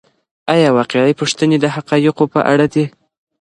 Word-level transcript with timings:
آيا 0.53 0.69
واقعي 0.77 1.13
پوښتنې 1.21 1.57
د 1.59 1.65
حقایقو 1.75 2.25
په 2.33 2.39
اړه 2.51 2.65
دي؟ 2.73 2.85